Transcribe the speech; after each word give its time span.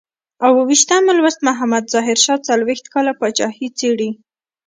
اوو 0.45 0.61
ویشتم 0.69 1.03
لوست 1.17 1.39
محمد 1.47 1.83
ظاهر 1.93 2.17
شاه 2.25 2.39
څلویښت 2.47 2.85
کاله 2.93 3.11
پاچاهي 3.19 3.67
څېړي. 3.79 4.09